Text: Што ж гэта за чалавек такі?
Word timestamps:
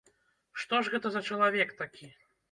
Што 0.61 0.79
ж 0.87 0.93
гэта 0.93 1.11
за 1.15 1.21
чалавек 1.33 1.75
такі? 1.83 2.09